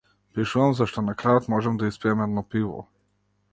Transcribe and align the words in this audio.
Пишувам 0.37 0.71
зашто 0.79 1.03
на 1.09 1.15
крајот 1.19 1.51
можам 1.55 1.77
да 1.83 1.91
испијам 1.93 2.25
едно 2.27 2.47
пиво. 2.57 2.83